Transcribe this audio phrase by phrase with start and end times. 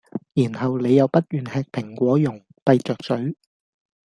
[0.33, 3.35] 然後你又不願吃蘋果茸，閉著咀